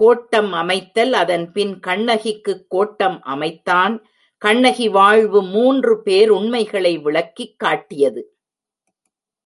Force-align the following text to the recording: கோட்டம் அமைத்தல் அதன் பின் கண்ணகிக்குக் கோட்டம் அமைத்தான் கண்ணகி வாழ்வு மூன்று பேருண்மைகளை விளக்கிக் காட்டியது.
கோட்டம் 0.00 0.52
அமைத்தல் 0.52 1.12
அதன் 1.12 1.52
பின் 1.52 1.80
கண்ணகிக்குக் 1.80 2.64
கோட்டம் 2.68 3.22
அமைத்தான் 3.22 4.06
கண்ணகி 4.38 4.88
வாழ்வு 4.88 5.42
மூன்று 5.42 6.02
பேருண்மைகளை 6.04 7.02
விளக்கிக் 7.02 7.58
காட்டியது. 7.58 8.38